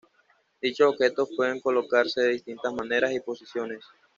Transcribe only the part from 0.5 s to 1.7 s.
Dichos objetos pueden